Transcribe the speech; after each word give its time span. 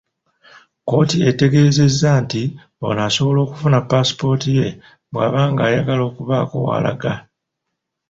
Kkooti 0.81 1.17
etegeezezza 1.29 2.09
nti 2.23 2.43
ono 2.85 2.99
asobola 3.07 3.39
okufuna 3.45 3.79
paasipooti 3.89 4.49
ye 4.57 4.67
bw'aba 5.11 5.41
ng'ayagala 5.51 6.01
okubaako 6.09 6.55
w'alaga. 6.67 7.13